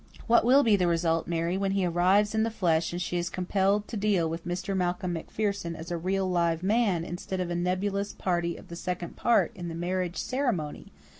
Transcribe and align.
"What 0.25 0.43
will 0.43 0.63
be 0.63 0.75
the 0.75 0.87
result, 0.87 1.27
Mary, 1.27 1.59
when 1.59 1.73
he 1.73 1.85
arrives 1.85 2.33
in 2.33 2.41
the 2.41 2.49
flesh 2.49 2.91
and 2.91 2.99
she 2.99 3.17
is 3.17 3.29
compelled 3.29 3.87
to 3.87 3.95
deal 3.95 4.27
with 4.27 4.47
'Mr. 4.47 4.75
Malcolm 4.75 5.13
MacPherson' 5.13 5.75
as 5.75 5.91
a 5.91 5.95
real, 5.99 6.27
live 6.27 6.63
man, 6.63 7.03
instead 7.05 7.39
of 7.39 7.51
a 7.51 7.55
nebulous 7.55 8.11
'party 8.11 8.55
of 8.57 8.69
the 8.69 8.75
second 8.75 9.15
part' 9.15 9.55
in 9.55 9.67
the 9.67 9.75
marriage 9.75 10.17
ceremony?" 10.17 10.91